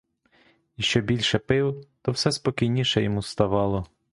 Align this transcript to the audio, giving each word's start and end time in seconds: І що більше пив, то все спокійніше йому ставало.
І 0.77 0.81
що 0.81 1.01
більше 1.01 1.39
пив, 1.39 1.87
то 2.01 2.11
все 2.11 2.31
спокійніше 2.31 3.03
йому 3.03 3.21
ставало. 3.21 3.85